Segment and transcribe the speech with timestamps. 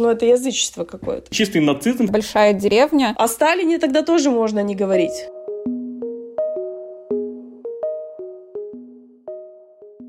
[0.00, 1.34] Ну, это язычество какое-то.
[1.34, 2.06] Чистый нацизм.
[2.06, 3.16] Большая деревня.
[3.18, 5.26] О Сталине тогда тоже можно не говорить.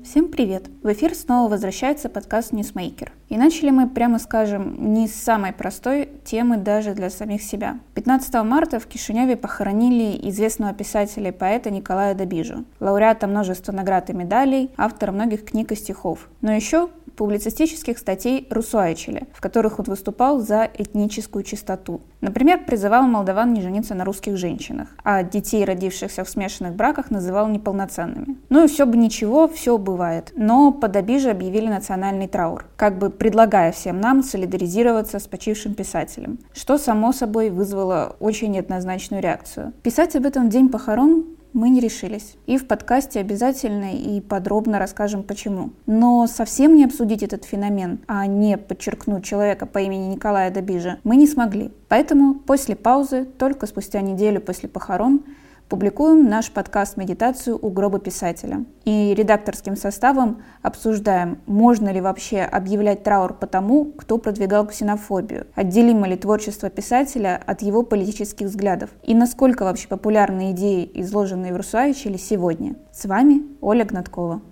[0.04, 0.68] Всем привет!
[0.82, 3.10] В эфир снова возвращается подкаст Newsmaker.
[3.28, 7.78] И начали мы, прямо скажем, не с самой простой темы даже для самих себя.
[7.94, 14.12] 15 марта в Кишиневе похоронили известного писателя и поэта Николая Добижу, лауреата множества наград и
[14.12, 16.28] медалей, автора многих книг и стихов.
[16.40, 16.88] Но еще
[17.20, 22.00] публицистических статей Русуайчеля, в которых он выступал за этническую чистоту.
[22.22, 27.48] Например, призывал молдаван не жениться на русских женщинах, а детей, родившихся в смешанных браках, называл
[27.48, 28.38] неполноценными.
[28.48, 30.32] Ну и все бы ничего, все бывает.
[30.34, 36.38] Но под обиже объявили национальный траур, как бы предлагая всем нам солидаризироваться с почившим писателем,
[36.54, 39.74] что само собой вызвало очень неоднозначную реакцию.
[39.82, 42.36] Писать об этом в день похорон мы не решились.
[42.46, 45.70] И в подкасте обязательно и подробно расскажем почему.
[45.86, 51.16] Но совсем не обсудить этот феномен, а не подчеркнуть человека по имени Николая Добижа, мы
[51.16, 51.72] не смогли.
[51.88, 55.22] Поэтому после паузы, только спустя неделю после похорон,
[55.70, 58.64] публикуем наш подкаст «Медитацию у гроба писателя».
[58.84, 66.08] И редакторским составом обсуждаем, можно ли вообще объявлять траур по тому, кто продвигал ксенофобию, отделимо
[66.08, 72.18] ли творчество писателя от его политических взглядов, и насколько вообще популярны идеи, изложенные в Русаичеле
[72.18, 72.74] сегодня.
[72.92, 74.42] С вами Оля Гнаткова.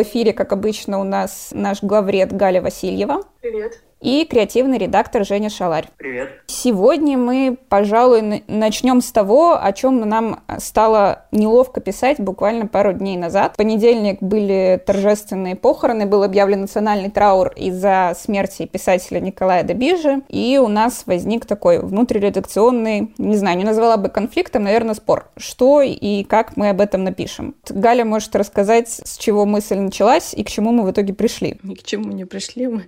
[0.00, 3.20] В эфире, как обычно, у нас наш главред Галя Васильева.
[3.42, 5.88] Привет и креативный редактор Женя Шаларь.
[5.96, 6.30] Привет.
[6.46, 13.16] Сегодня мы, пожалуй, начнем с того, о чем нам стало неловко писать буквально пару дней
[13.16, 13.54] назад.
[13.54, 20.58] В понедельник были торжественные похороны, был объявлен национальный траур из-за смерти писателя Николая Добижи, и
[20.62, 25.30] у нас возник такой внутриредакционный, не знаю, не назвала бы конфликтом, наверное, спор.
[25.36, 27.54] Что и как мы об этом напишем?
[27.68, 31.58] Галя может рассказать, с чего мысль началась и к чему мы в итоге пришли.
[31.62, 32.86] Ни к чему не пришли мы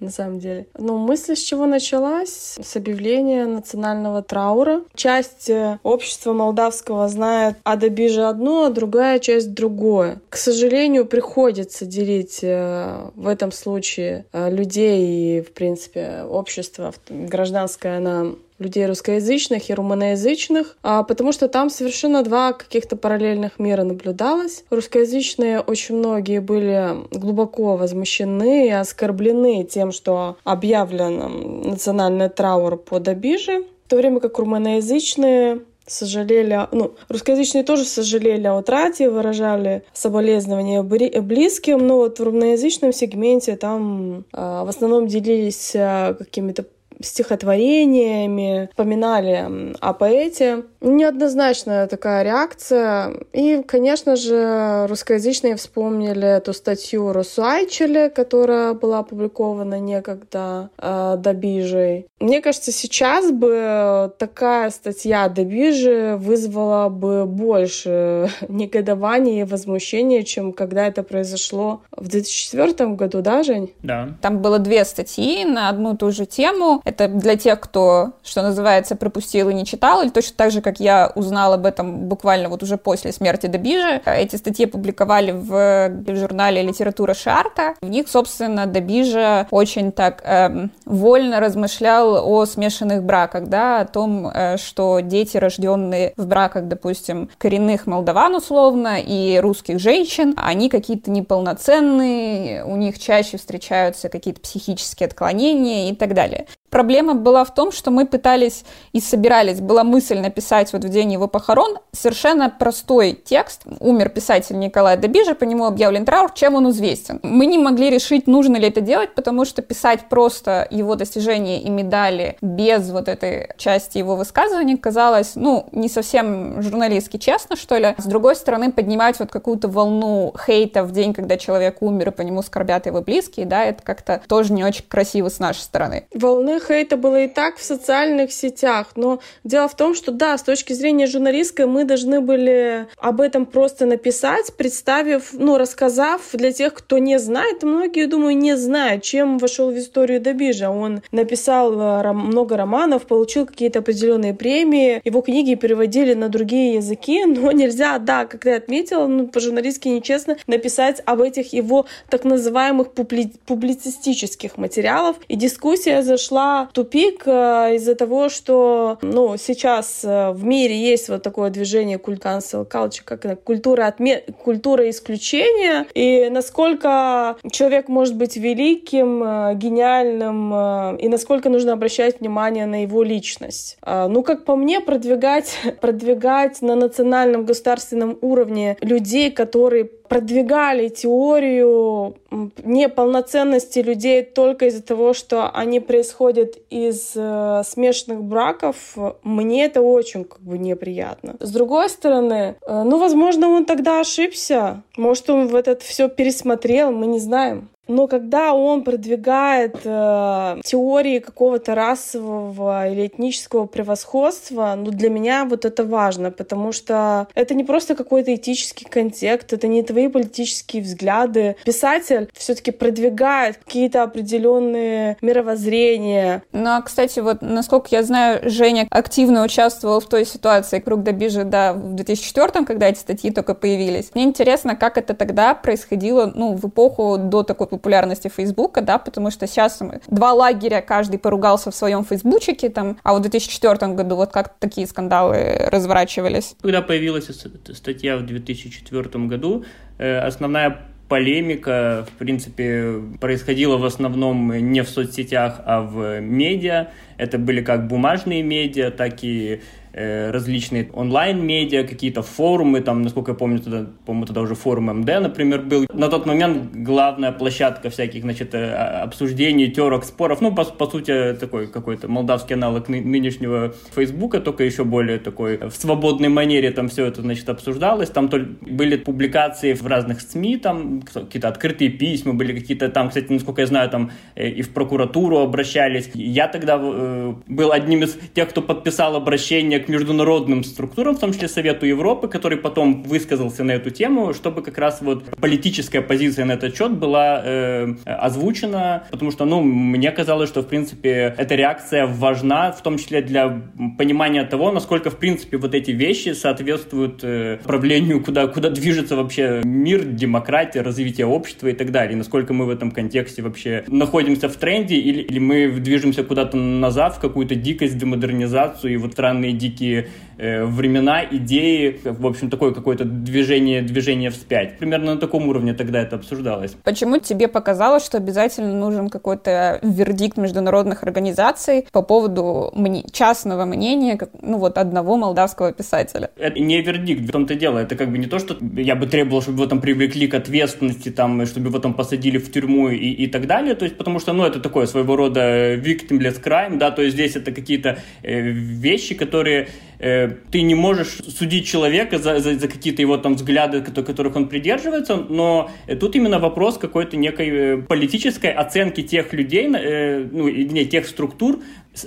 [0.00, 0.66] на самом деле.
[0.76, 2.56] Но мысль с чего началась?
[2.60, 4.82] С объявления национального траура.
[4.94, 10.20] Часть э, общества молдавского знает о Добиже одно, а другая часть другое.
[10.28, 17.98] К сожалению, приходится делить э, в этом случае э, людей и, в принципе, общество гражданское
[17.98, 24.64] на людей русскоязычных и румыноязычных, а, потому что там совершенно два каких-то параллельных мира наблюдалось.
[24.70, 33.64] Русскоязычные очень многие были глубоко возмущены и оскорблены тем, что объявлен национальный траур по Добиже,
[33.86, 41.86] в то время как румыноязычные сожалели, ну, русскоязычные тоже сожалели о утрате, выражали соболезнования близким,
[41.86, 46.66] но вот в румыноязычном сегменте там э, в основном делились э, какими-то
[47.00, 50.64] стихотворениями, вспоминали о поэте.
[50.80, 53.14] Неоднозначная такая реакция.
[53.32, 62.06] И, конечно же, русскоязычные вспомнили эту статью Росуайчеле, которая была опубликована некогда э, Добижей.
[62.20, 70.86] Мне кажется, сейчас бы такая статья Добижи вызвала бы больше негодования и возмущения, чем когда
[70.86, 73.72] это произошло в 2004 году, да, Жень?
[73.82, 74.16] Да.
[74.20, 76.82] Там было две статьи на одну и ту же тему.
[76.88, 80.80] Это для тех, кто, что называется, пропустил и не читал, или точно так же, как
[80.80, 84.00] я узнал об этом буквально вот уже после смерти Добижи.
[84.06, 87.74] Эти статьи публиковали в, в журнале «Литература Шарта».
[87.82, 94.26] В них, собственно, Добижа очень так эм, вольно размышлял о смешанных браках, да, о том,
[94.28, 101.10] э, что дети, рожденные в браках, допустим, коренных молдаван условно и русских женщин, они какие-то
[101.10, 106.46] неполноценные, у них чаще встречаются какие-то психические отклонения и так далее.
[106.78, 111.12] Проблема была в том, что мы пытались и собирались, была мысль написать вот в день
[111.12, 113.62] его похорон совершенно простой текст.
[113.80, 117.18] Умер писатель Николай Добижа, по нему объявлен траур, чем он известен.
[117.24, 121.68] Мы не могли решить, нужно ли это делать, потому что писать просто его достижения и
[121.68, 127.96] медали без вот этой части его высказываний казалось, ну, не совсем журналистски честно, что ли.
[127.98, 132.22] С другой стороны, поднимать вот какую-то волну хейта в день, когда человек умер, и по
[132.22, 136.06] нему скорбят его близкие, да, это как-то тоже не очень красиво с нашей стороны.
[136.14, 140.42] Волны хейта было и так в социальных сетях, но дело в том, что да, с
[140.42, 146.74] точки зрения журналистской мы должны были об этом просто написать, представив, ну, рассказав для тех,
[146.74, 150.70] кто не знает, многие, думаю, не знают, чем вошел в историю Добижа.
[150.70, 157.24] Он написал э, много романов, получил какие-то определенные премии, его книги переводили на другие языки,
[157.26, 162.88] но нельзя, да, как ты отметила, ну, по-журналистски нечестно написать об этих его так называемых
[162.88, 165.16] публи- публицистических материалах.
[165.28, 171.22] И дискуссия зашла тупик э, из-за того, что ну, сейчас э, в мире есть вот
[171.22, 174.20] такое движение культ cancel culture, как культура, отме...
[174.42, 182.66] культура исключения, и насколько человек может быть великим, э, гениальным, и насколько нужно обращать внимание
[182.66, 183.78] на его личность.
[183.84, 192.16] Ну, как по мне, продвигать, продвигать на национальном государственном уровне людей, которые продвигали теорию
[192.64, 200.24] неполноценности людей только из-за того, что они происходят из э, смешанных браков, мне это очень
[200.24, 201.36] как бы неприятно.
[201.40, 206.92] С другой стороны, э, ну, возможно, он тогда ошибся, может, он в этот все пересмотрел,
[206.92, 207.68] мы не знаем.
[207.88, 215.64] Но когда он продвигает э, теории какого-то расового или этнического превосходства, ну для меня вот
[215.64, 221.56] это важно, потому что это не просто какой-то этический контекст, это не твои политические взгляды.
[221.64, 226.42] Писатель все-таки продвигает какие-то определенные мировоззрения.
[226.52, 231.44] Ну а, кстати, вот насколько я знаю, Женя активно участвовал в той ситуации круг Добижи,
[231.44, 234.10] да, в 2004 когда эти статьи только появились.
[234.14, 239.30] Мне интересно, как это тогда происходило, ну, в эпоху до такой популярности Фейсбука, да, потому
[239.30, 244.32] что сейчас два лагеря, каждый поругался в своем фейсбучике, там, а в 2004 году вот
[244.32, 246.54] как такие скандалы разворачивались.
[246.60, 247.26] Когда появилась
[247.72, 249.64] статья в 2004 году,
[249.98, 250.78] э, основная
[251.08, 256.88] полемика, в принципе, происходила в основном не в соцсетях, а в медиа.
[257.16, 259.62] Это были как бумажные медиа, так и
[259.98, 265.62] различные онлайн-медиа, какие-то форумы, там, насколько я помню, тогда, по-моему, тогда уже форум МД, например,
[265.62, 265.86] был.
[265.92, 271.36] На тот момент главная площадка всяких, значит, э, обсуждений, терок, споров, ну, по, по сути,
[271.40, 276.88] такой какой-то молдавский аналог ны- нынешнего Фейсбука, только еще более такой в свободной манере там
[276.88, 278.10] все это, значит, обсуждалось.
[278.10, 278.30] Там
[278.60, 283.66] были публикации в разных СМИ, там какие-то открытые письма были, какие-то там, кстати, насколько я
[283.66, 286.10] знаю, там э, и в прокуратуру обращались.
[286.14, 291.32] Я тогда э, был одним из тех, кто подписал обращение к международным структурам, в том
[291.32, 296.44] числе Совету Европы, который потом высказался на эту тему, чтобы как раз вот политическая позиция
[296.44, 301.54] на этот счет была э, озвучена, потому что, ну, мне казалось, что, в принципе, эта
[301.54, 303.62] реакция важна, в том числе для
[303.96, 309.60] понимания того, насколько, в принципе, вот эти вещи соответствуют э, правлению, куда, куда движется вообще
[309.64, 314.48] мир, демократия, развитие общества и так далее, и насколько мы в этом контексте вообще находимся
[314.48, 319.52] в тренде или, или мы движемся куда-то назад, в какую-то дикость, демодернизацию и вот странные
[319.52, 324.78] дикие дикие э, времена, идеи, в общем, такое какое-то движение, движение вспять.
[324.78, 326.76] Примерно на таком уровне тогда это обсуждалось.
[326.84, 332.72] Почему тебе показалось, что обязательно нужен какой-то вердикт международных организаций по поводу
[333.12, 336.30] частного мнения, ну вот одного молдавского писателя?
[336.36, 337.78] Это не вердикт, в том-то дело.
[337.78, 341.10] Это как бы не то, что я бы требовал, чтобы его там привлекли к ответственности,
[341.10, 344.32] там, чтобы его там посадили в тюрьму и, и так далее, то есть потому что,
[344.32, 349.14] ну, это такое своего рода victimless crime, да, то есть здесь это какие-то э, вещи,
[349.14, 349.68] которые
[349.98, 354.48] э, ты не можешь судить человека за, за, за какие-то его там взгляды, которых он
[354.48, 360.84] придерживается, но тут именно вопрос какой-то некой э, политической оценки тех людей, э, ну, не,
[360.86, 361.60] тех структур,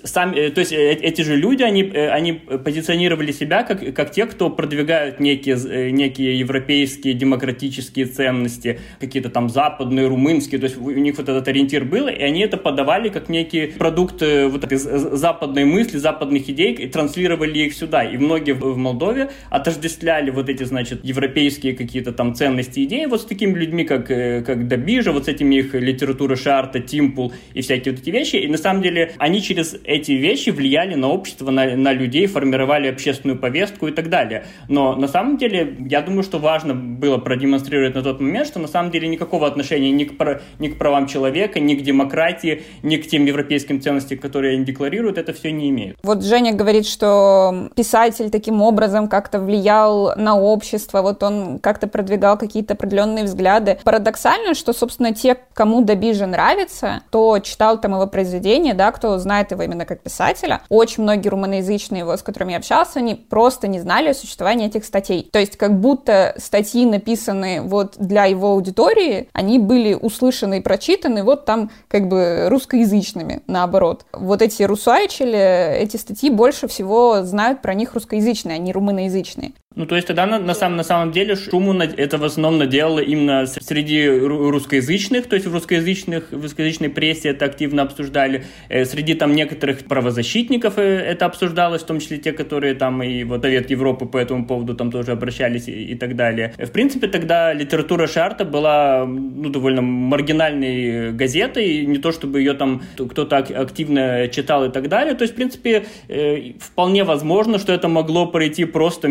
[0.04, 4.12] сами, э, то есть э, эти же люди, они, э, они позиционировали себя как, как
[4.12, 10.90] те, кто продвигают некие, некие европейские демократические ценности, какие-то там западные, румынские, то есть у
[10.92, 15.66] них вот этот ориентир был, и они это подавали как некий продукт вот этой западной
[15.66, 18.04] мысли, западных идей, и транслировали их сюда.
[18.04, 23.26] И многие в Молдове отождествляли вот эти, значит, европейские какие-то там ценности, идеи вот с
[23.26, 28.02] такими людьми, как, как Добижа, вот с этими их литературы Шарта, Тимпул и всякие вот
[28.02, 28.36] эти вещи.
[28.38, 32.88] И на самом деле они через эти вещи влияли на общество, на, на людей, формировали
[32.88, 34.46] общественную повестку и так далее.
[34.68, 38.68] Но на самом деле, я думаю, что важно было продемонстрировать на тот момент, что на
[38.68, 43.08] самом деле никакого отношения ни к, ни к правам человека, ни к демократии, ни к
[43.08, 45.98] тем европейским ценностям, которые они декларируют, это все не имеет.
[46.04, 52.38] Вот Женя говорит, что писатель таким образом как-то влиял на общество, вот он как-то продвигал
[52.38, 53.80] какие-то определенные взгляды.
[53.84, 59.52] Парадоксально, что, собственно, те, кому Добижа нравится, кто читал там его произведения, да, кто знает
[59.52, 60.62] его именно как писателя.
[60.70, 64.86] Очень многие румыноязычные, его, с которыми я общался, они просто не знали о существовании этих
[64.86, 65.30] статей.
[65.32, 71.24] То есть как будто статьи, написанные вот для его аудитории, они были услышаны и прочитаны
[71.24, 74.06] вот там как бы русскоязычными, наоборот.
[74.14, 79.54] Вот эти русайчили, эти статьи больше всего знают про них русскоязычные, а не румыноязычные.
[79.74, 83.00] Ну, то есть тогда на, на, самом, на самом деле шуму это в основном наделало
[83.00, 89.14] именно среди русскоязычных, то есть в русскоязычных, в русскоязычной прессе это активно обсуждали, э, среди
[89.14, 93.70] там некоторых правозащитников э, это обсуждалось, в том числе те, которые там и вот Совет
[93.70, 96.54] Европы по этому поводу там тоже обращались и, и так далее.
[96.58, 102.82] В принципе, тогда литература Шарта была ну, довольно маргинальной газетой, не то чтобы ее там
[102.98, 107.88] кто-то активно читал и так далее, то есть, в принципе, э, вполне возможно, что это
[107.88, 109.08] могло пройти просто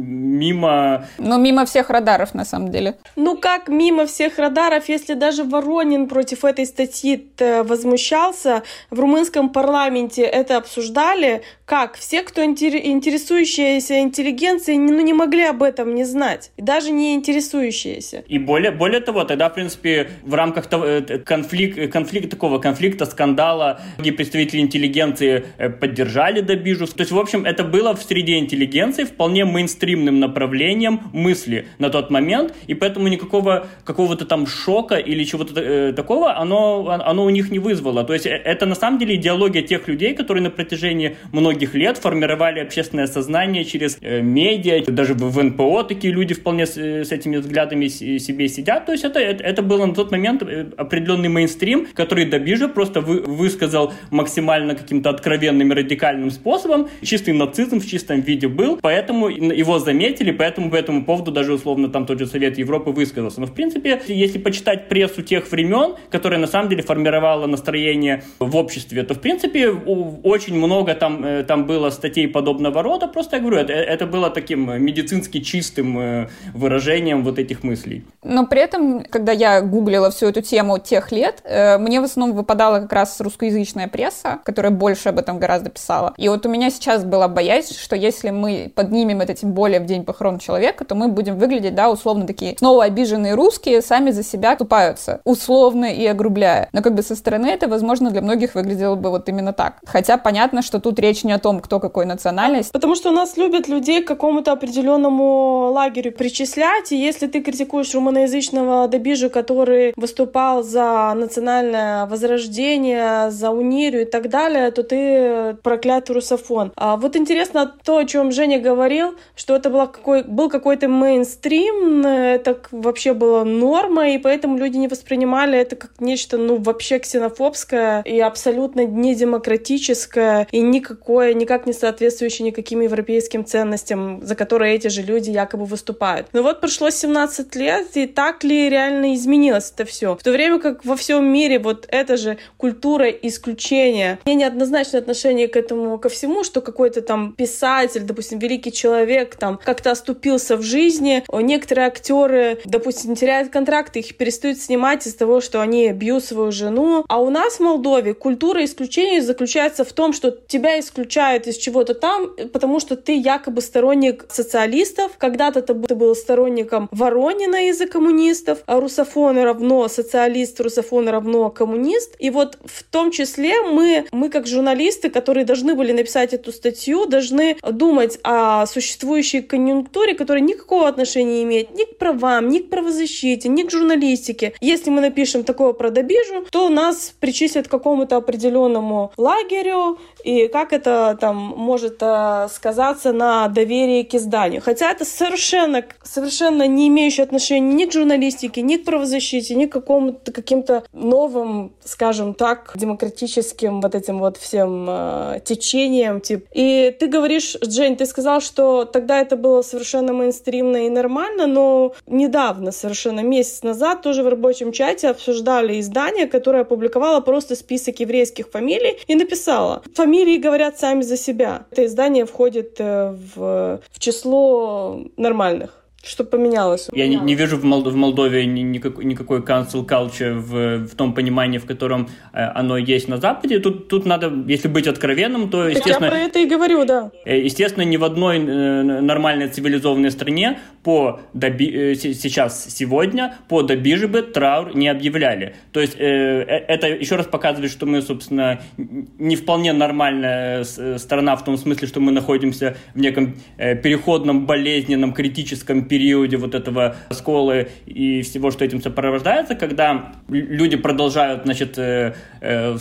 [0.00, 1.06] мимо...
[1.18, 2.96] Ну, мимо всех радаров, на самом деле.
[3.16, 7.28] Ну, как мимо всех радаров, если даже Воронин против этой статьи
[7.64, 15.62] возмущался, в румынском парламенте это обсуждали, как все, кто интересующиеся интеллигенцией, ну, не могли об
[15.62, 18.24] этом не знать, даже не интересующиеся.
[18.26, 23.06] И более, более того, тогда, в принципе, в рамках того, э, конфликт, конфликт, такого конфликта,
[23.06, 26.86] скандала, где представители интеллигенции э, поддержали Добижу.
[26.86, 31.90] То есть, в общем, это было в среде интеллигенции вполне мейнстрим мейнстримным направлением мысли на
[31.90, 37.30] тот момент, и поэтому никакого какого-то там шока или чего-то э, такого оно, оно у
[37.30, 38.04] них не вызвало.
[38.04, 41.98] То есть э, это на самом деле идеология тех людей, которые на протяжении многих лет
[41.98, 47.12] формировали общественное сознание через э, медиа, даже в НПО такие люди вполне с, э, с
[47.12, 48.86] этими взглядами себе сидят.
[48.86, 53.00] То есть это, это, это было на тот момент э, определенный мейнстрим, который Добижа просто
[53.00, 56.88] вы, высказал максимально каким-то откровенным и радикальным способом.
[57.02, 61.52] Чистый нацизм в чистом виде был, поэтому его его заметили, поэтому по этому поводу даже
[61.52, 63.40] условно там тот же Совет Европы высказался.
[63.40, 68.56] Но в принципе, если почитать прессу тех времен, которая на самом деле формировала настроение в
[68.56, 73.08] обществе, то в принципе очень много там, э, там было статей подобного рода.
[73.08, 78.04] Просто я говорю, это, это было таким медицински чистым э, выражением вот этих мыслей.
[78.22, 82.36] Но при этом, когда я гуглила всю эту тему тех лет, э, мне в основном
[82.36, 86.14] выпадала как раз русскоязычная пресса, которая больше об этом гораздо писала.
[86.16, 89.86] И вот у меня сейчас была боязнь, что если мы поднимем это тем более в
[89.86, 94.24] день похорон человека, то мы будем выглядеть, да, условно такие снова обиженные русские сами за
[94.24, 96.68] себя тупаются, условно и огрубляя.
[96.72, 99.74] Но как бы со стороны это, возможно, для многих выглядело бы вот именно так.
[99.86, 102.72] Хотя понятно, что тут речь не о том, кто какой национальность.
[102.72, 107.94] Потому что у нас любят людей к какому-то определенному лагерю причислять, и если ты критикуешь
[107.94, 116.16] румыноязычного Добижу, который выступал за национальное возрождение, за унирию и так далее, то ты проклятый
[116.16, 116.72] русофон.
[116.74, 122.06] А вот интересно то, о чем Женя говорил, что это была какой, был какой-то мейнстрим,
[122.06, 128.02] это вообще было норма, и поэтому люди не воспринимали это как нечто, ну, вообще ксенофобское
[128.02, 135.02] и абсолютно недемократическое, и никакое, никак не соответствующее никаким европейским ценностям, за которые эти же
[135.02, 136.28] люди якобы выступают.
[136.32, 140.16] Но вот прошло 17 лет, и так ли реально изменилось это все?
[140.16, 145.48] В то время как во всем мире вот эта же культура исключения, мне неоднозначное отношение
[145.48, 150.62] к этому, ко всему, что какой-то там писатель, допустим, великий человек там как-то оступился в
[150.62, 151.24] жизни.
[151.32, 157.04] Некоторые актеры, допустим, теряют контракты, их перестают снимать из-за того, что они бьют свою жену.
[157.08, 161.94] А у нас в Молдове культура исключения заключается в том, что тебя исключают из чего-то
[161.94, 165.10] там, потому что ты якобы сторонник социалистов.
[165.18, 172.14] Когда-то ты был сторонником Воронина из-за коммунистов, а русофоны равно социалист, русофоны равно коммунист.
[172.20, 177.06] И вот в том числе мы, мы как журналисты, которые должны были написать эту статью,
[177.06, 182.58] должны думать о существующей существующей конъюнктуре, которая никакого отношения не имеет ни к правам, ни
[182.58, 184.54] к правозащите, ни к журналистике.
[184.60, 190.72] Если мы напишем такое про добижу, то нас причислят к какому-то определенному лагерю, и как
[190.72, 194.60] это там может э, сказаться на доверии к изданию.
[194.60, 199.72] Хотя это совершенно, совершенно не имеющее отношения ни к журналистике, ни к правозащите, ни к
[199.72, 206.20] какому-то каким-то новым, скажем так, демократическим вот этим вот всем э, течением.
[206.20, 206.46] Тип.
[206.52, 211.46] И ты говоришь, Джейн, ты сказал, что тогда тогда это было совершенно мейнстримно и нормально,
[211.46, 218.00] но недавно, совершенно месяц назад, тоже в рабочем чате обсуждали издание, которое опубликовало просто список
[218.00, 221.66] еврейских фамилий и написала, фамилии говорят сами за себя.
[221.70, 225.81] Это издание входит э, в, в число нормальных.
[226.04, 226.88] Что поменялось?
[226.92, 231.14] Я не, не вижу в, Мол, в Молдове ни, никакой, cancel culture в, в том
[231.14, 233.60] понимании, в котором э, оно есть на Западе.
[233.60, 236.00] Тут, тут надо, если быть откровенным, то, естественно...
[236.00, 237.12] Так я про это и говорю, да.
[237.24, 243.62] Э, естественно, ни в одной э, нормальной цивилизованной стране по доби, э, сейчас, сегодня, по
[243.62, 245.54] добижебе траур не объявляли.
[245.70, 251.36] То есть э, э, это еще раз показывает, что мы, собственно, не вполне нормальная страна
[251.36, 256.96] в том смысле, что мы находимся в неком э, переходном, болезненном, критическом периоде вот этого
[257.10, 262.78] раскола и всего, что этим сопровождается, когда люди продолжают, значит, э, э,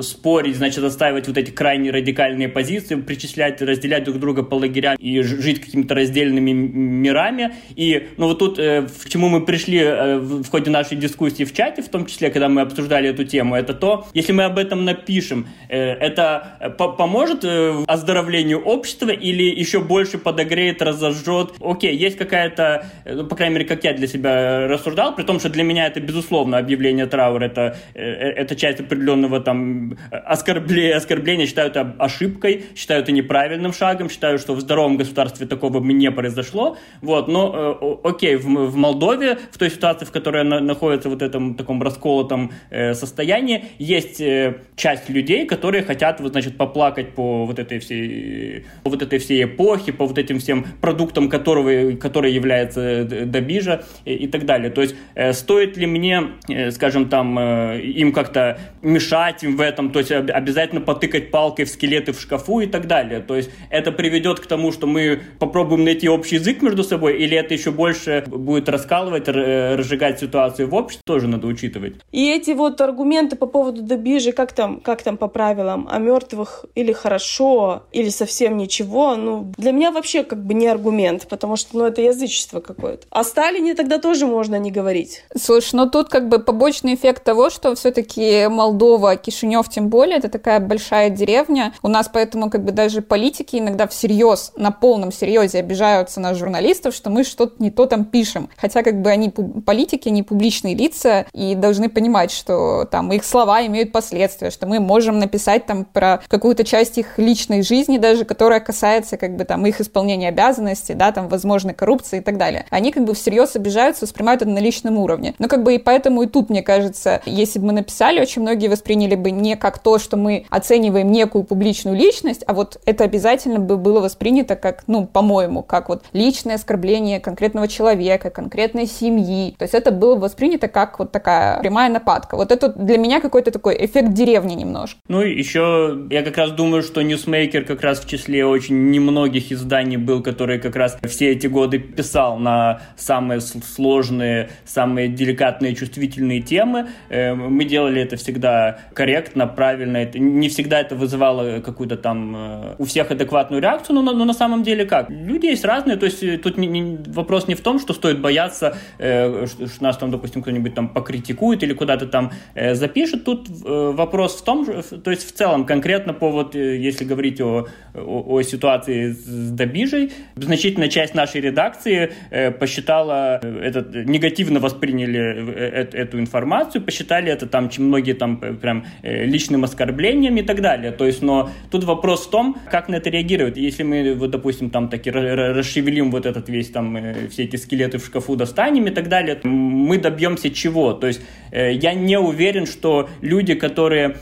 [0.00, 5.20] спорить, значит, отстаивать вот эти крайне радикальные позиции, причислять, разделять друг друга по лагерям и
[5.20, 7.54] жить какими-то раздельными мирами.
[7.76, 11.52] И, ну, вот тут, э, к чему мы пришли э, в ходе нашей дискуссии в
[11.52, 14.86] чате, в том числе, когда мы обсуждали эту тему, это то, если мы об этом
[14.86, 21.52] напишем, э, это э, поможет э, оздоровлению общества или еще больше подогреет, разожжет?
[21.60, 25.40] Окей, есть какая-то, э, ну, по крайней мере, как я для себя рассуждал, при том,
[25.40, 31.46] что для меня это, безусловно, объявление траура, это, э, это часть определенного там оскорбления, оскорбления,
[31.46, 36.10] считаю это ошибкой, считаю это неправильным шагом, считаю, что в здоровом государстве такого бы не
[36.10, 41.08] произошло, вот, но э, окей, в, в Молдове, в той ситуации, в которой она находится
[41.08, 47.14] вот этом таком расколотом э, состоянии, есть э, часть людей, которые хотят, вот, значит, поплакать
[47.14, 51.96] по вот этой всей, по вот этой всей эпохе, по вот этим всем продуктам, которого,
[51.96, 54.70] которые являются э, Добижа и, так далее.
[54.70, 59.98] То есть э, стоит ли мне, э, скажем, там, им как-то мешать в этом, то
[59.98, 63.20] есть обязательно потыкать палкой в скелеты в шкафу и так далее.
[63.20, 67.36] То есть это приведет к тому, что мы попробуем найти общий язык между собой, или
[67.36, 71.94] это еще больше будет раскалывать, разжигать ситуацию в обществе, тоже надо учитывать.
[72.12, 76.66] И эти вот аргументы по поводу Добижи, как там, как там по правилам, о мертвых
[76.74, 81.78] или хорошо, или совсем ничего, ну, для меня вообще как бы не аргумент, потому что,
[81.78, 82.02] ну, это
[82.34, 83.06] язычество какое-то.
[83.10, 85.24] О Сталине тогда тоже можно не говорить.
[85.36, 90.28] Слушай, ну тут как бы побочный эффект того, что все-таки Молдова, Кишинев тем более, это
[90.28, 91.72] такая большая деревня.
[91.82, 96.94] У нас поэтому как бы даже политики иногда всерьез, на полном серьезе обижаются на журналистов,
[96.94, 98.48] что мы что-то не то там пишем.
[98.56, 103.64] Хотя как бы они политики, они публичные лица и должны понимать, что там их слова
[103.66, 108.60] имеют последствия, что мы можем написать там про какую-то часть их личной жизни даже, которая
[108.60, 112.66] касается как бы там их исполнения обязанностей, да, там возможной коррупции так далее.
[112.70, 115.34] Они как бы всерьез обижаются, воспринимают это на личном уровне.
[115.38, 118.68] Но как бы и поэтому и тут, мне кажется, если бы мы написали, очень многие
[118.68, 123.58] восприняли бы не как то, что мы оцениваем некую публичную личность, а вот это обязательно
[123.58, 129.54] бы было воспринято как, ну, по-моему, как вот личное оскорбление конкретного человека, конкретной семьи.
[129.58, 132.36] То есть это было воспринято как вот такая прямая нападка.
[132.36, 134.98] Вот это для меня какой-то такой эффект деревни немножко.
[135.08, 139.96] Ну, еще я как раз думаю, что Newsmaker как раз в числе очень немногих изданий
[139.96, 141.78] был, который как раз все эти годы
[142.14, 146.86] писал на самые сложные, самые деликатные, чувствительные темы.
[147.08, 150.04] Э, мы делали это всегда корректно, правильно.
[150.14, 154.62] Не всегда это вызывало какую-то там э, у всех адекватную реакцию, но, но на самом
[154.62, 155.10] деле как?
[155.10, 158.20] Люди есть разные, то есть э, тут не, не, вопрос не в том, что стоит
[158.20, 163.24] бояться, что, нас там, допустим, кто-нибудь там покритикует или куда-то там запишет.
[163.24, 164.64] Тут вопрос в том,
[165.04, 169.50] то есть в целом конкретно по вот, э, если говорить о, о, о ситуации с
[169.50, 171.93] Добижей, значительная часть нашей редакции
[172.30, 178.36] э, посчитала, э, этот, негативно восприняли э, э, эту информацию, посчитали это там, многие там
[178.36, 180.92] прям э, личным оскорблением и так далее.
[180.92, 183.56] То есть, но тут вопрос в том, как на это реагировать.
[183.56, 187.98] Если мы, вот, допустим, там таки расшевелим вот этот весь там, э, все эти скелеты
[187.98, 190.92] в шкафу достанем и так далее, мы добьемся чего?
[190.92, 194.16] То есть, э, я не уверен, что люди, которые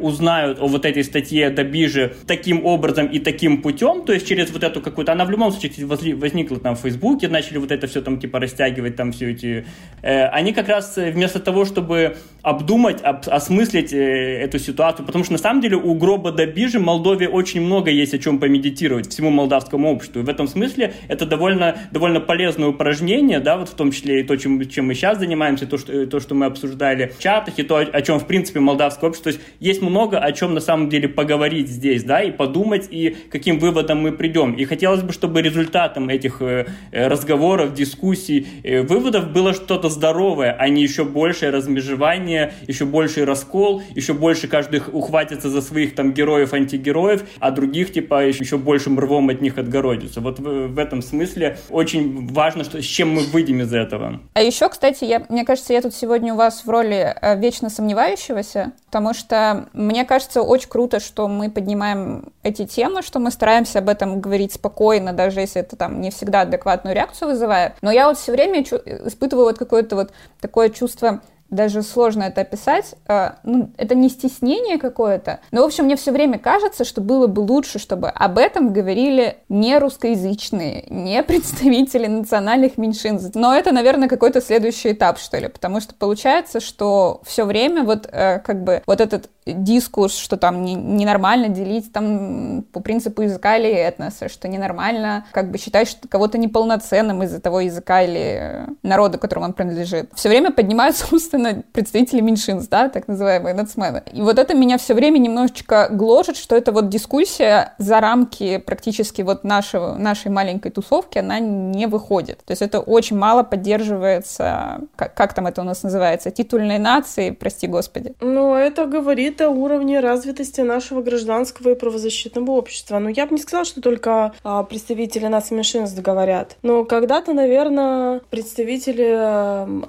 [0.00, 4.62] узнают о вот этой статье Добижи таким образом и таким путем, то есть через вот
[4.62, 8.18] эту какую-то, она в любом случае возникла там в Фейсбуке, начали вот это все там
[8.18, 9.64] типа растягивать, там все эти,
[10.02, 15.60] они как раз вместо того, чтобы обдумать, об, осмыслить эту ситуацию, потому что на самом
[15.60, 20.20] деле у гроба Добижи в Молдове очень много есть о чем помедитировать всему молдавскому обществу.
[20.20, 24.22] И в этом смысле это довольно, довольно полезное упражнение, да, вот в том числе и
[24.24, 27.62] то, чем, чем мы сейчас занимаемся, то что, то, что мы обсуждали в чатах, и
[27.62, 29.32] то, о чем, в принципе, молдавское общество.
[29.32, 33.16] То есть есть много о чем на самом деле поговорить здесь, да, и подумать, и
[33.30, 34.54] каким выводом мы придем.
[34.54, 36.66] И хотелось бы, чтобы результатом этих э,
[37.08, 43.82] разговоров, дискуссий, э, выводов было что-то здоровое, а не еще большее размежевание, еще больший раскол,
[43.94, 49.28] еще больше каждый ухватится за своих там героев, антигероев, а других типа еще большим рвом
[49.28, 50.20] от них отгородиться.
[50.20, 54.20] Вот в, в этом смысле очень важно, что, с чем мы выйдем из этого.
[54.34, 57.70] А еще, кстати, я, мне кажется, я тут сегодня у вас в роли э, вечно
[57.70, 63.78] сомневающегося, потому что мне кажется очень круто, что мы поднимаем эти темы, что мы стараемся
[63.78, 67.74] об этом говорить спокойно, даже если это там не всегда адекватную реакцию вызывает.
[67.82, 71.20] Но я вот все время испытываю вот какое-то вот такое чувство
[71.52, 72.94] даже сложно это описать.
[73.06, 77.26] Э, ну, это не стеснение какое-то, но, в общем, мне все время кажется, что было
[77.28, 83.34] бы лучше, чтобы об этом говорили не русскоязычные, не представители национальных меньшинств.
[83.34, 88.08] Но это, наверное, какой-то следующий этап, что ли, потому что получается, что все время вот
[88.10, 93.56] э, как бы вот этот дискурс, что там не, ненормально делить там по принципу языка
[93.56, 99.18] или этноса, что ненормально как бы считать что кого-то неполноценным из-за того языка или народа,
[99.18, 100.10] которому он принадлежит.
[100.14, 101.06] Все время поднимаются
[101.42, 104.02] умственно представители меньшинств, да, так называемые нацмены.
[104.12, 109.22] И вот это меня все время немножечко гложет, что это вот дискуссия за рамки практически
[109.22, 112.38] вот нашего, нашей маленькой тусовки, она не выходит.
[112.44, 117.30] То есть это очень мало поддерживается, как, как там это у нас называется, титульной нации,
[117.30, 118.14] прости господи.
[118.20, 122.98] Ну, это говорит о уровне развитости нашего гражданского и правозащитного общества.
[122.98, 126.56] Но я бы не сказала, что только а, представители нас меньшинств говорят.
[126.62, 129.12] Но когда-то, наверное, представители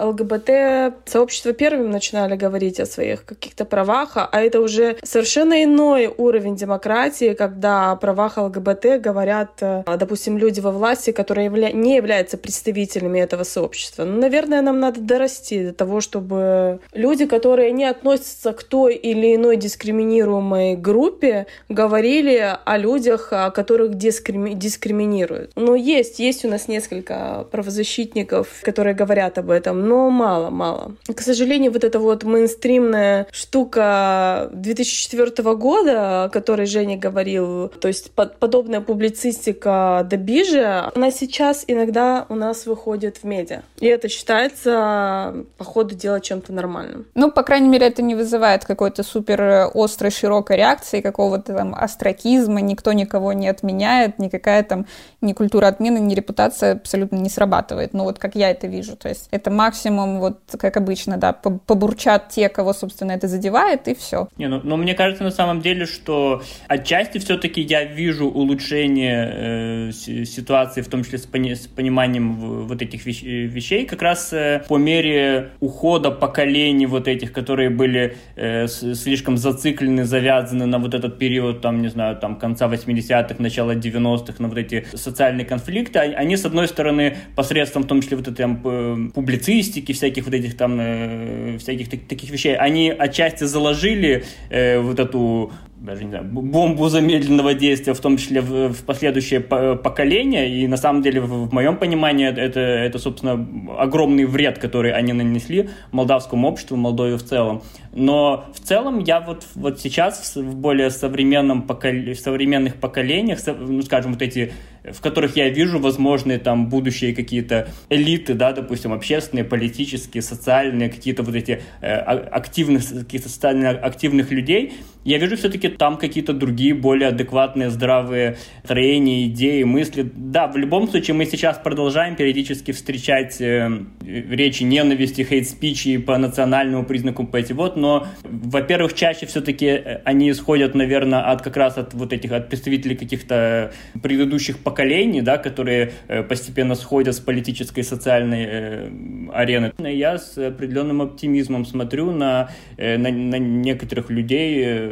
[0.04, 6.56] ЛГБТ сообщества первыми начинали говорить о своих каких-то правах, а это уже совершенно иной уровень
[6.56, 11.72] демократии, когда о правах ЛГБТ говорят, э, допустим, люди во власти, которые явля...
[11.72, 14.06] не являются представителями этого сообщества.
[14.06, 19.36] Ну, наверное, нам надо дорасти до того, чтобы люди, которые не относятся к той или
[19.36, 24.54] иной дискриминируемой группе, говорили о людях, о которых дискрими...
[24.54, 25.52] дискриминируют.
[25.56, 30.96] Но есть, есть у нас несколько правозащитников, которые говорят об этом, но мало, мало.
[31.14, 31.33] К сожалению,
[31.70, 38.82] вот эта вот мейнстримная штука 2004 года, о которой Женя говорил, то есть под, подобная
[38.82, 43.62] публицистика до бижа, она сейчас иногда у нас выходит в медиа.
[43.80, 47.06] И это считается, по ходу дела, чем-то нормальным.
[47.16, 52.62] Ну, по крайней мере, это не вызывает какой-то супер острой, широкой реакции, какого-то там астракизма,
[52.62, 54.86] никто никого не отменяет, никакая там
[55.22, 57.94] ни культура отмены, ни репутация абсолютно не срабатывает.
[57.94, 58.96] Ну, вот как я это вижу.
[58.96, 63.96] То есть это максимум, вот как обычно, да, побурчат те, кого, собственно, это задевает, и
[63.96, 64.28] все.
[64.38, 69.92] Не, ну, но мне кажется на самом деле, что отчасти все-таки я вижу улучшение э,
[69.92, 74.64] ситуации, в том числе с, пони с пониманием вот этих вещ вещей, как раз э,
[74.68, 81.18] по мере ухода поколений вот этих, которые были э, слишком зациклены, завязаны на вот этот
[81.18, 86.38] период, там, не знаю, там, конца 80-х, начала 90-х, на вот эти социальные конфликты, они,
[86.38, 90.58] с одной стороны, посредством, в том числе, вот этой там, э, публицистики, всяких вот этих
[90.58, 95.52] там, э, всяких таких вещей, они отчасти заложили э, вот эту
[95.84, 100.50] даже не знаю, бомбу замедленного действия, в том числе в, в последующее поколение.
[100.50, 103.34] И на самом деле, в, в моем понимании, это, это, собственно,
[103.78, 107.64] огромный вред, который они нанесли молдавскому обществу, Молдове в целом.
[107.94, 111.92] Но в целом я вот, вот сейчас в более современном покол...
[111.92, 114.52] в современных поколениях, ну, скажем, вот эти
[114.84, 121.24] в которых я вижу возможные там будущие какие-то элиты, да, допустим, общественные, политические, социальные, какие-то
[121.24, 124.74] вот эти э, активных, каких-то социально активных людей,
[125.06, 130.10] я вижу все-таки там какие-то другие, более адекватные, здравые строения, идеи, мысли.
[130.16, 133.70] Да, в любом случае мы сейчас продолжаем периодически встречать э,
[134.02, 140.32] речи ненависти, хейт-спичи по национальному признаку, по эти вот, но, во-первых, чаще все-таки э, они
[140.32, 145.92] исходят, наверное, от как раз от вот этих, от представителей каких-то предыдущих поколений, да, которые
[146.08, 148.90] э, постепенно сходят с политической и социальной э,
[149.34, 149.74] арены.
[149.80, 154.90] Я с определенным оптимизмом смотрю на, э, на, на некоторых людей, э,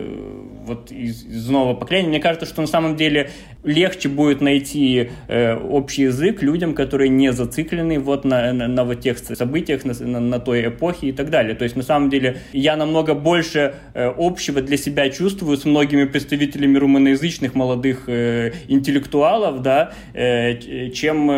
[0.66, 2.10] вот из, из нового поколения.
[2.10, 3.30] Мне кажется, что на самом деле
[3.64, 9.00] легче будет найти э, общий язык людям, которые не зациклены вот на, на, на вот
[9.00, 11.56] тех событиях, на, на, на той эпохе и так далее.
[11.56, 16.06] То есть на самом деле я намного больше э, общего для себя чувствую с многими
[16.06, 21.30] представителями румыноязычных молодых э, интеллектуалов, да, э, чем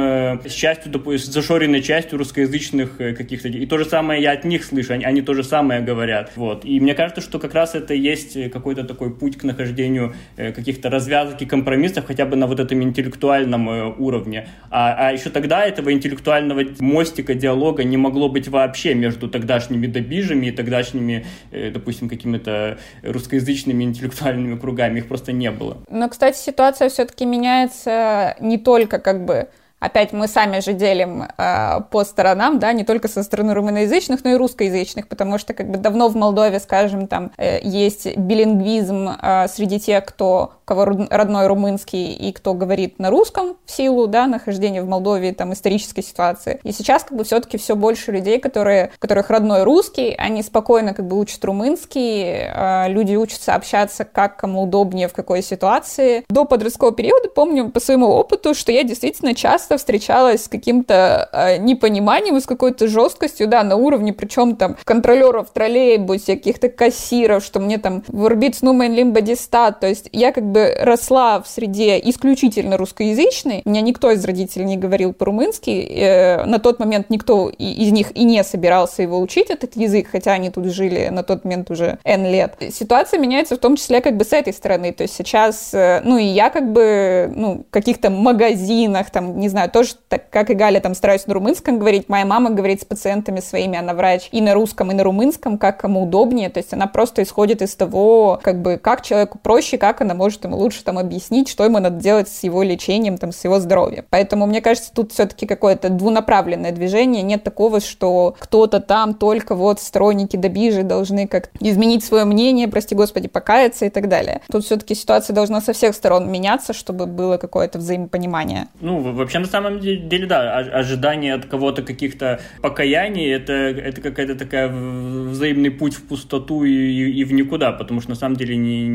[0.45, 3.47] с частью, допустим, зашоренной частью русскоязычных каких-то.
[3.49, 6.31] И то же самое я от них слышу, они, они то же самое говорят.
[6.35, 6.65] Вот.
[6.65, 11.41] И мне кажется, что как раз это есть какой-то такой путь к нахождению каких-то развязок
[11.41, 13.67] и компромиссов хотя бы на вот этом интеллектуальном
[13.99, 14.47] уровне.
[14.69, 20.47] А, а еще тогда этого интеллектуального мостика, диалога не могло быть вообще между тогдашними добижами
[20.47, 24.99] и тогдашними, допустим, какими-то русскоязычными интеллектуальными кругами.
[24.99, 25.77] Их просто не было.
[25.89, 29.49] Но, кстати, ситуация все-таки меняется не только как бы
[29.83, 34.31] опять мы сами же делим э, по сторонам, да, не только со стороны румыноязычных, но
[34.31, 39.47] и русскоязычных, потому что как бы давно в Молдове, скажем, там э, есть билингвизм э,
[39.49, 44.81] среди тех, кто кого родной румынский и кто говорит на русском в силу, да, нахождения
[44.81, 46.59] в Молдове, там, исторической ситуации.
[46.63, 51.05] И сейчас как бы все-таки все больше людей, которые, которых родной русский, они спокойно как
[51.07, 56.23] бы учат румынский, э, люди учатся общаться как кому удобнее в какой ситуации.
[56.29, 61.29] До подросткового периода помню по своему опыту, что я действительно часто часто встречалась с каким-то
[61.31, 66.69] э, непониманием и с какой-то жесткостью, да, на уровне, причем там контролеров в троллейбусе, каких-то
[66.69, 69.79] кассиров, что мне там вырубить снумен лимбодистат.
[69.79, 73.61] То есть я как бы росла в среде исключительно русскоязычной.
[73.65, 75.69] Меня никто из родителей не говорил по-румынски.
[75.69, 80.33] Э, на тот момент никто из них и не собирался его учить, этот язык, хотя
[80.33, 82.55] они тут жили на тот момент уже N лет.
[82.71, 84.91] Ситуация меняется в том числе как бы с этой стороны.
[84.91, 89.49] То есть сейчас, э, ну и я как бы, ну, в каких-то магазинах, там, не
[89.49, 92.09] знаю, тоже так, как и Галя, там, стараюсь на румынском говорить.
[92.09, 95.79] Моя мама говорит с пациентами своими, она врач и на русском, и на румынском, как
[95.79, 96.49] кому удобнее.
[96.49, 100.43] То есть она просто исходит из того, как бы, как человеку проще, как она может
[100.43, 104.05] ему лучше там объяснить, что ему надо делать с его лечением, там, с его здоровьем.
[104.09, 107.21] Поэтому, мне кажется, тут все-таки какое-то двунаправленное движение.
[107.23, 112.95] Нет такого, что кто-то там только вот сторонники Добижи должны как изменить свое мнение, прости
[112.95, 114.41] господи, покаяться и так далее.
[114.51, 118.67] Тут все-таки ситуация должна со всех сторон меняться, чтобы было какое-то взаимопонимание.
[118.79, 125.69] Ну, вообще, самом деле, да, ожидание от кого-то каких-то покаяний, это, это какая-то такая взаимный
[125.69, 128.87] путь в пустоту и, и, и в никуда, потому что на самом деле ни,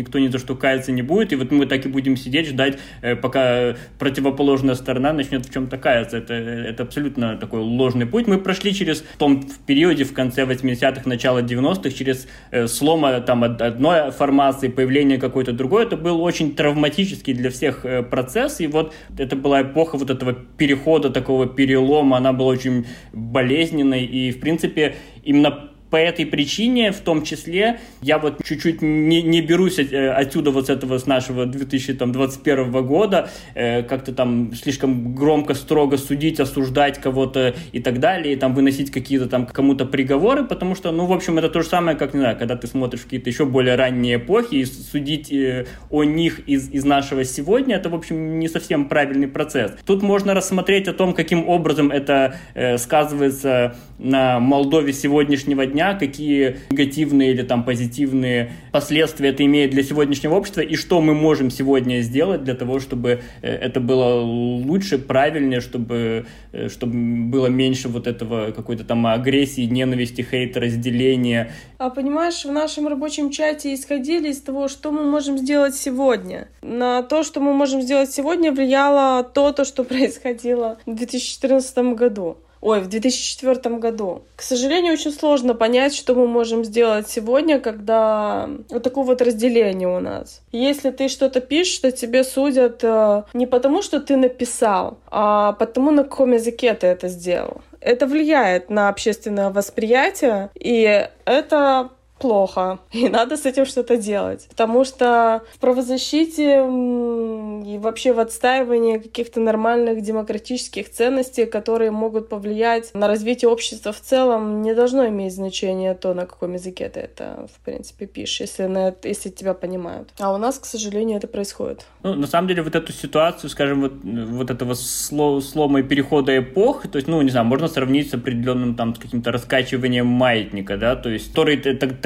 [0.00, 2.78] никто ни за что каяться не будет, и вот мы так и будем сидеть, ждать,
[3.02, 6.16] э, пока противоположная сторона начнет в чем-то каяться.
[6.16, 8.26] Это, это абсолютно такой ложный путь.
[8.26, 13.44] Мы прошли через в том периоде в конце 80-х, начало 90-х, через э, слома там
[13.44, 15.84] одной формации, появление какой-то другой.
[15.84, 20.32] Это был очень травматический для всех э, процесс, и вот это была эпоха вот этого
[20.32, 27.00] перехода, такого перелома, она была очень болезненной, и, в принципе, именно по этой причине, в
[27.00, 31.46] том числе, я вот чуть-чуть не, не берусь э, отсюда вот с этого, с нашего
[31.46, 38.36] 2021 года, э, как-то там слишком громко, строго судить, осуждать кого-то и так далее, и
[38.36, 41.96] там выносить какие-то там кому-то приговоры, потому что, ну, в общем, это то же самое,
[41.96, 46.04] как, не знаю, когда ты смотришь какие-то еще более ранние эпохи, и судить э, о
[46.04, 49.72] них из, из нашего сегодня, это, в общем, не совсем правильный процесс.
[49.86, 55.94] Тут можно рассмотреть о том, каким образом это э, сказывается на Молдове сегодняшнего дня, дня,
[55.94, 61.50] какие негативные или там позитивные последствия это имеет для сегодняшнего общества и что мы можем
[61.50, 67.88] сегодня сделать для того, чтобы э, это было лучше, правильнее, чтобы, э, чтобы было меньше
[67.88, 71.52] вот этого какой-то там агрессии, ненависти, хейта, разделения.
[71.78, 76.48] А понимаешь, в нашем рабочем чате исходили из того, что мы можем сделать сегодня.
[76.60, 82.38] На то, что мы можем сделать сегодня, влияло то, то что происходило в 2014 году.
[82.60, 84.22] Ой, в 2004 году.
[84.36, 89.88] К сожалению, очень сложно понять, что мы можем сделать сегодня, когда вот такое вот разделение
[89.88, 90.42] у нас.
[90.52, 95.90] Если ты что-то пишешь, то тебе судят э, не потому, что ты написал, а потому,
[95.90, 97.62] на каком языке ты это сделал.
[97.80, 104.46] Это влияет на общественное восприятие, и это плохо, и надо с этим что-то делать.
[104.48, 112.94] Потому что в правозащите и вообще в отстаивании каких-то нормальных демократических ценностей, которые могут повлиять
[112.94, 117.48] на развитие общества в целом, не должно иметь значения то, на каком языке ты это,
[117.54, 120.10] в принципе, пишешь, если, на, если тебя понимают.
[120.18, 121.86] А у нас, к сожалению, это происходит.
[122.02, 126.36] Ну, на самом деле, вот эту ситуацию, скажем, вот, вот этого сло, слома и перехода
[126.38, 130.76] эпох, то есть, ну, не знаю, можно сравнить с определенным там с каким-то раскачиванием маятника,
[130.76, 131.56] да, то есть, который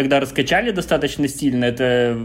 [0.03, 2.19] тогда раскачали достаточно сильно, это,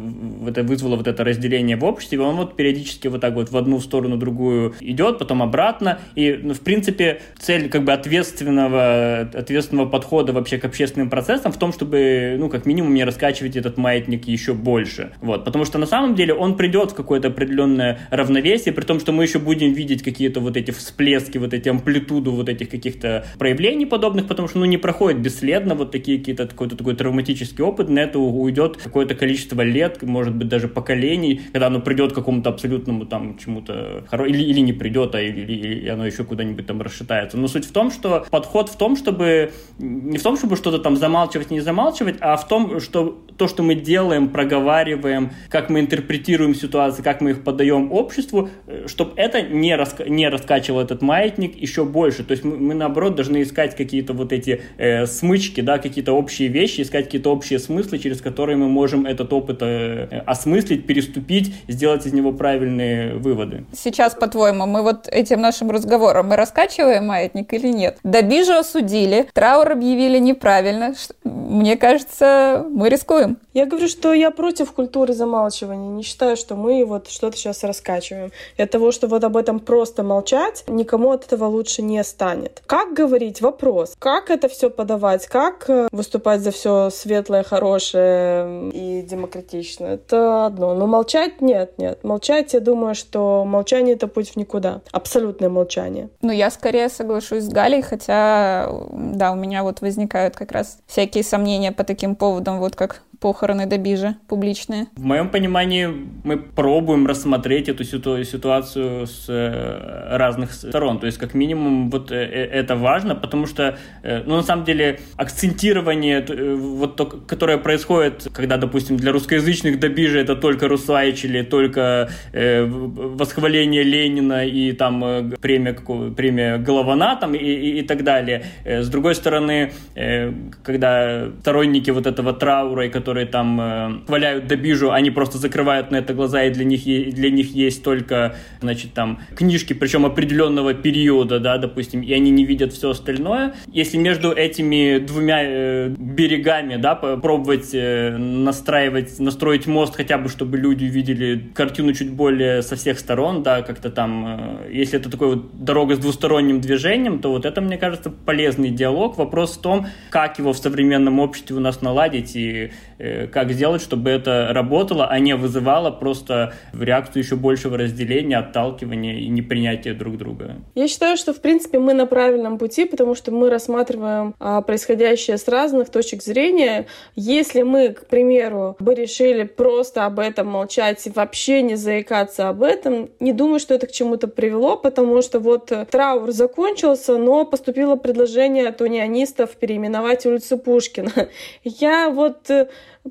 [0.48, 3.80] это вызвало вот это разделение в обществе, он вот периодически вот так вот в одну
[3.80, 10.34] сторону, другую идет, потом обратно, и, ну, в принципе, цель как бы ответственного, ответственного подхода
[10.34, 14.56] вообще к общественным процессам в том, чтобы, ну, как минимум не раскачивать этот маятник еще
[14.56, 19.00] больше, вот, потому что на самом деле он придет в какое-то определенное равновесие, при том,
[19.00, 23.26] что мы еще будем видеть какие-то вот эти всплески, вот эти амплитуду вот этих каких-то
[23.38, 27.90] проявлений подобных, потому что, ну, не проходит бесследно вот такие какие-то, какой-то такой травматический опыт,
[27.90, 32.50] на это уйдет какое-то количество лет, может быть, даже поколений, когда оно придет к какому-то
[32.50, 37.38] абсолютному там чему-то или, или не придет, а или, или оно еще куда-нибудь там расшатается.
[37.38, 40.96] Но суть в том, что подход в том, чтобы не в том, чтобы что-то там
[40.98, 46.56] замалчивать, не замалчивать, а в том, что то, что мы делаем, проговариваем, как мы интерпретируем
[46.56, 51.56] ситуации, как мы их подаем обществу, э, чтобы это не, раска не раскачивало этот маятник
[51.56, 52.24] еще больше.
[52.24, 56.48] То есть мы, мы наоборот, должны искать какие-то вот эти э, смычки, да, какие-то общие
[56.48, 62.06] вещи, искать какие-то общие смыслы, через которые мы можем этот опыт э, осмыслить, переступить, сделать
[62.06, 63.66] из него правильные выводы.
[63.74, 67.98] Сейчас, по-твоему, мы вот этим нашим разговором мы раскачиваем маятник или нет?
[68.04, 70.94] Добижу осудили, траур объявили неправильно.
[71.24, 73.38] Мне кажется, мы рискуем.
[73.54, 75.90] Я говорю, что я против культуры замалчивания.
[75.90, 78.32] Не считаю, что мы вот что-то сейчас раскачиваем.
[78.58, 82.62] От того, что вот об этом просто молчать, никому от этого лучше не станет.
[82.68, 83.42] Как говорить?
[83.42, 83.96] Вопрос.
[83.98, 85.26] Как это все подавать?
[85.28, 89.96] Как э, выступать за все светлое, хорошее и демократичное.
[89.96, 90.74] Это одно.
[90.76, 92.04] Но молчать нет, нет.
[92.04, 94.82] Молчать, я думаю, что молчание— это путь в никуда.
[94.92, 96.10] Абсолютное молчание.
[96.22, 101.24] Ну, я скорее соглашусь с Галей, хотя, да, у меня вот возникают как раз всякие
[101.24, 104.88] сомнения по таким поводам, вот как похороны Добижа публичные?
[104.96, 105.88] В моем понимании
[106.24, 111.00] мы пробуем рассмотреть эту ситу- ситуацию с э, разных сторон.
[111.00, 114.66] То есть, как минимум, вот э, э это важно, потому что, э, ну, на самом
[114.66, 116.96] деле, акцентирование, э, вот
[117.38, 123.84] то, которое происходит, когда, допустим, для русскоязычных Добижа это только Русаич или только э, восхваление
[123.84, 128.44] Ленина и там э, премия, какого, премия Голована там и, и, и так далее.
[128.66, 134.48] Э, с другой стороны, э, когда сторонники вот этого траура и которые там э, хваляют
[134.48, 138.94] Добижу, они просто закрывают на это глаза, и для них, для них есть только, значит,
[138.94, 143.54] там, книжки, причем определенного периода, да, допустим, и они не видят все остальное.
[143.72, 146.96] Если между этими двумя э, берегами, да,
[147.28, 153.00] пробовать э, настраивать, настроить мост хотя бы, чтобы люди видели картину чуть более со всех
[153.00, 157.46] сторон, да, как-то там, э, если это такой вот дорога с двусторонним движением, то вот
[157.46, 159.18] это, мне кажется, полезный диалог.
[159.18, 163.82] Вопрос в том, как его в современном обществе у нас наладить и Э, как сделать,
[163.82, 169.94] чтобы это работало, а не вызывало просто в реакцию еще большего разделения, отталкивания и непринятия
[169.94, 170.56] друг друга.
[170.74, 175.38] Я считаю, что в принципе мы на правильном пути, потому что мы рассматриваем а, происходящее
[175.38, 176.88] с разных точек зрения.
[177.20, 182.62] Если мы, к примеру, бы решили просто об этом молчать и вообще не заикаться об
[182.62, 187.96] этом, не думаю, что это к чему-то привело, потому что вот траур закончился, но поступило
[187.96, 191.12] предложение от унионистов переименовать улицу Пушкина.
[191.64, 192.68] Я вот э,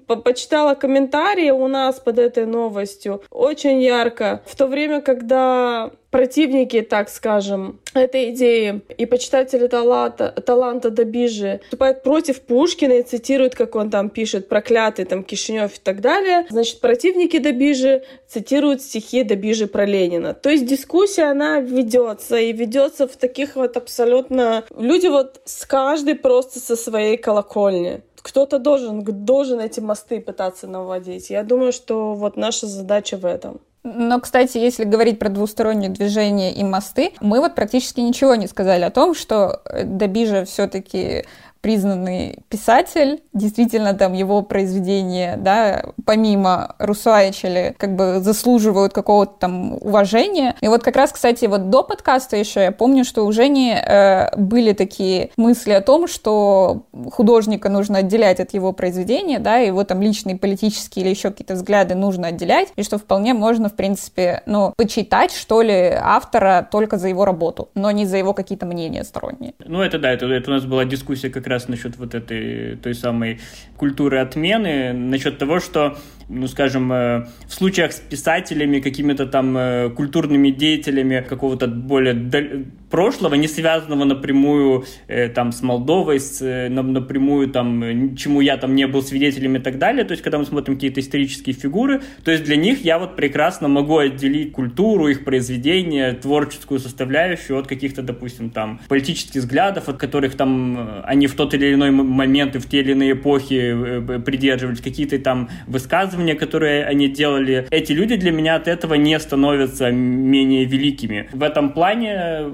[0.07, 4.41] по почитала комментарии у нас под этой новостью очень ярко.
[4.47, 12.03] В то время, когда противники, так скажем, этой идеи и почитатели таланта, таланта Добижи выступают
[12.03, 16.47] против Пушкина и цитируют, как он там пишет, проклятый там Кишинев и так далее.
[16.51, 20.35] Значит, противники Добижи цитируют стихи Добижи про Ленина.
[20.35, 24.65] То есть дискуссия, она ведется и ведется в таких вот абсолютно...
[24.77, 31.31] Люди вот с каждой просто со своей колокольни кто-то должен, должен эти мосты пытаться наводить.
[31.31, 33.61] Я думаю, что вот наша задача в этом.
[33.89, 38.83] Но, кстати, если говорить про двустороннее движение и мосты, мы вот практически ничего не сказали
[38.83, 41.25] о том, что Добижа все-таки
[41.67, 50.55] признанный писатель, действительно там его произведения, да, помимо Русуайчели, как бы заслуживают какого-то там уважения.
[50.61, 54.37] И вот как раз, кстати, вот до подкаста еще я помню, что у Жени э,
[54.37, 60.01] были такие мысли о том, что художника нужно отделять от его произведения, да, его там
[60.01, 64.73] личные политические или еще какие-то взгляды нужно отделять, и что вполне можно, в принципе, ну,
[64.77, 69.55] почитать, что ли, автора только за его работу, но не за его какие-то мнения сторонние.
[69.65, 72.77] Ну, это да, это, это у нас была дискуссия как раз раз насчет вот этой
[72.77, 73.41] той самой
[73.77, 79.91] культуры отмены, насчет того, что ну, скажем, э, в случаях с писателями, какими-то там э,
[79.91, 88.17] культурными деятелями какого-то более прошлого, не связанного напрямую э, там с Молдовой, с, напрямую там,
[88.17, 91.01] чему я там не был свидетелем и так далее, то есть когда мы смотрим какие-то
[91.01, 96.81] исторические фигуры, то есть для них я вот прекрасно могу отделить культуру, их произведения, творческую
[96.81, 101.91] составляющую от каких-то, допустим, там политических взглядов, от которых там они в тот или иной
[101.91, 107.67] момент и в те или иные эпохи придерживались, какие-то там высказывания, высказывания, которые они делали,
[107.71, 111.29] эти люди для меня от этого не становятся менее великими.
[111.33, 112.47] В этом плане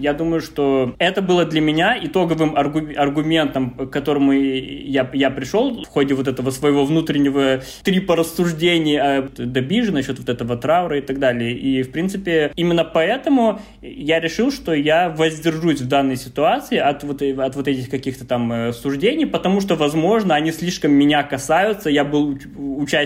[0.00, 5.88] я думаю, что это было для меня итоговым аргументом, к которому я, я пришел в
[5.88, 11.18] ходе вот этого своего внутреннего трипа рассуждений о Добиже насчет вот этого траура и так
[11.18, 11.52] далее.
[11.52, 17.22] И, в принципе, именно поэтому я решил, что я воздержусь в данной ситуации от вот,
[17.22, 21.90] от вот этих каких-то там э, суждений, потому что, возможно, они слишком меня касаются.
[21.90, 22.99] Я был участником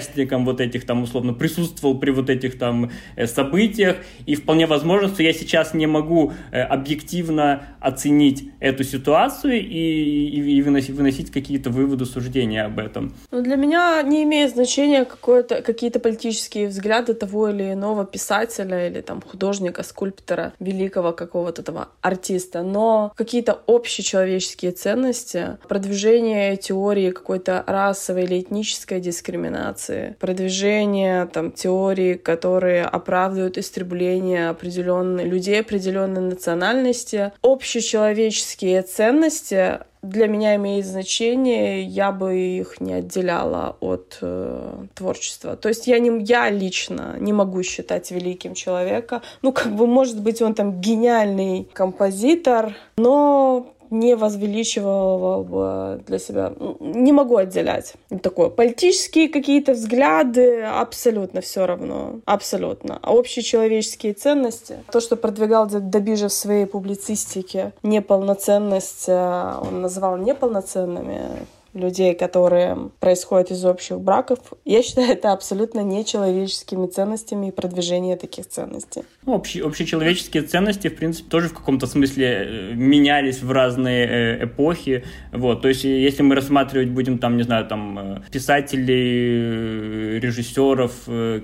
[0.45, 5.23] вот этих там, условно, присутствовал при вот этих там э, событиях, и вполне возможно, что
[5.23, 11.71] я сейчас не могу э, объективно оценить эту ситуацию и, и, и выносить, выносить какие-то
[11.71, 13.15] выводы, суждения об этом.
[13.31, 19.21] Ну, для меня не имеет значения какие-то политические взгляды того или иного писателя или там
[19.21, 28.41] художника, скульптора, великого какого-то этого артиста, но какие-то общечеловеческие ценности, продвижение теории какой-то расовой или
[28.41, 29.84] этнической дискриминации,
[30.19, 40.87] продвижение там теории, которые оправдывают истребление определенных людей определенной национальности, общечеловеческие ценности для меня имеет
[40.87, 45.57] значение, я бы их не отделяла от э, творчества.
[45.57, 49.23] То есть я, не, я лично не могу считать великим человека.
[49.43, 56.53] Ну, как бы, может быть, он там гениальный композитор, но не возвеличивала бы для себя.
[56.81, 57.95] Не могу отделять.
[58.23, 58.49] Такое.
[58.49, 62.21] Политические какие-то взгляды абсолютно все равно.
[62.25, 62.99] Абсолютно.
[63.03, 71.47] А общечеловеческие ценности, то, что продвигал Добижа в своей публицистике, неполноценность, э, он называл неполноценными
[71.75, 78.47] людей, которые происходят из общих браков, я считаю это абсолютно нечеловеческими ценностями и продвижение таких
[78.47, 79.03] ценностей.
[79.27, 85.05] Общие, общечеловеческие ценности, в принципе, тоже в каком-то смысле э, менялись в разные э, эпохи.
[85.33, 85.63] Вот.
[85.63, 90.93] То есть, если мы рассматривать будем, там, не знаю, там, э, писателей, режиссеров,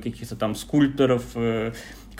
[0.02, 1.24] каких-то там скульпторов,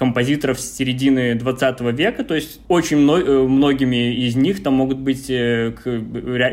[0.01, 5.83] композиторов с середины 20 века, то есть очень многими из них там могут быть к,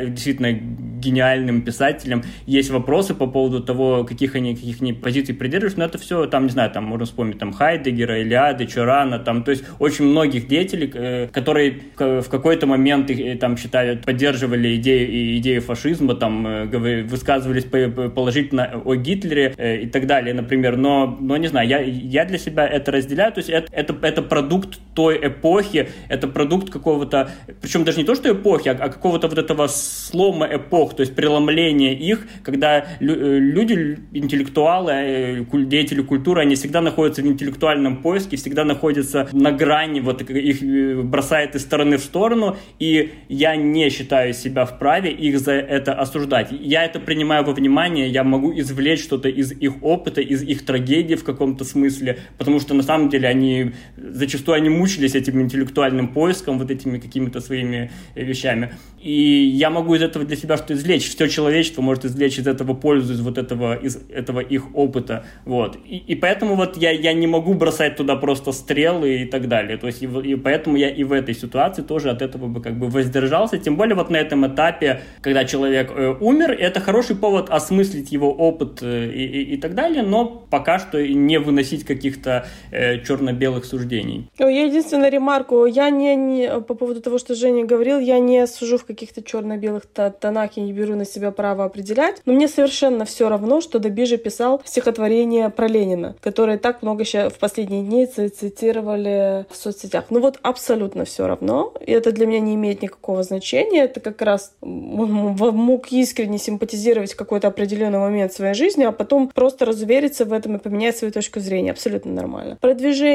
[0.10, 2.24] действительно гениальным писателям.
[2.46, 6.44] Есть вопросы по поводу того, каких они, каких они позиций придерживаются, но это все, там,
[6.44, 10.92] не знаю, там можно вспомнить там Хайдегера, Илиады, Чорана, там, то есть очень многих деятелей,
[10.94, 17.64] э, которые в какой-то момент э, там считают, поддерживали идею, идею фашизма, там, э, высказывались
[17.64, 22.68] положительно о Гитлере и так далее, например, но, но не знаю, я, я для себя
[22.68, 27.30] это разделяю, то есть это, это, это продукт той эпохи, это продукт какого-то,
[27.62, 31.14] причем даже не то, что эпохи, а, а какого-то вот этого слома эпох, то есть
[31.14, 38.38] преломление их, когда э, люди, интеллектуалы, э, деятели культуры, они всегда находятся в интеллектуальном поиске,
[38.38, 43.92] всегда находятся на грани, вот их э, бросает из стороны в сторону, и я не
[43.92, 46.48] считаю себя вправе их за это осуждать.
[46.52, 51.14] Я это принимаю во внимание, я могу извлечь что-то из их опыта, из их трагедии
[51.14, 56.60] в каком-то смысле, потому что на самом деле они, зачастую они мучились этим интеллектуальным поиском,
[56.60, 58.72] вот этими какими-то своими вещами.
[59.02, 61.08] И я могу из этого для себя что извлечь.
[61.08, 65.26] Все человечество может извлечь из этого пользу, из вот этого, из этого их опыта.
[65.46, 65.78] Вот.
[65.86, 69.78] И, и поэтому вот я, я не могу бросать туда просто стрелы и так далее.
[69.78, 72.78] То есть и, и поэтому я и в этой ситуации тоже от этого бы как
[72.78, 73.58] бы воздержался.
[73.58, 78.34] Тем более вот на этом этапе, когда человек э, умер, это хороший повод осмыслить его
[78.34, 84.30] опыт э, и, и, так далее, но пока что не выносить каких-то э, черно-белых суждений.
[84.38, 88.78] Я единственную ремарку, я не, не по поводу того, что Женя говорил, я не сужу
[88.78, 89.84] в каких-то черно-белых
[90.20, 94.18] тонах и не беру на себя право определять, но мне совершенно все равно, что Добижи
[94.18, 100.06] писал стихотворение про Ленина, которое так много сейчас в последние дни цитировали в соцсетях.
[100.10, 104.22] Ну вот абсолютно все равно, и это для меня не имеет никакого значения, это как
[104.22, 110.56] раз мог искренне симпатизировать какой-то определенный момент своей жизни, а потом просто разувериться в этом
[110.56, 111.72] и поменять свою точку зрения.
[111.72, 112.58] Абсолютно нормально.
[112.62, 113.07] Продвижение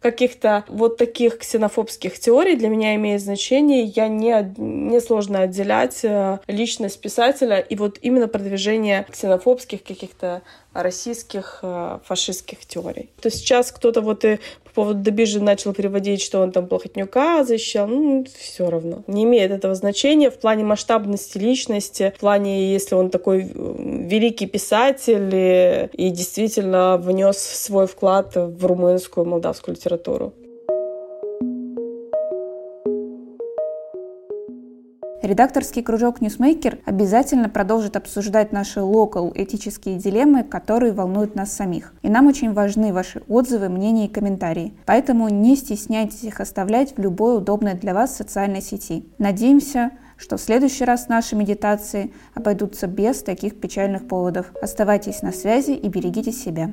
[0.00, 3.84] каких-то вот таких ксенофобских теорий для меня имеет значение.
[3.84, 10.42] Я не, не сложно отделять э, личность писателя и вот именно продвижение ксенофобских каких-то
[10.72, 13.10] российских э, фашистских теорий.
[13.20, 17.88] То сейчас кто-то вот и по поводу Добижи начал переводить, что он там Плохотнюка защищал.
[17.88, 19.02] Ну, все равно.
[19.08, 23.74] Не имеет этого значения в плане масштабности личности, в плане, если он такой э,
[24.08, 30.32] великий писатель и, и действительно внес свой вклад в румынскую, молдавскую литературу.
[35.22, 41.92] Редакторский кружок Newsmaker обязательно продолжит обсуждать наши локал этические дилеммы, которые волнуют нас самих.
[42.00, 44.72] И нам очень важны ваши отзывы, мнения и комментарии.
[44.86, 49.04] Поэтому не стесняйтесь их оставлять в любой удобной для вас социальной сети.
[49.18, 54.52] Надеемся, что в следующий раз наши медитации обойдутся без таких печальных поводов.
[54.62, 56.70] Оставайтесь на связи и берегите себя.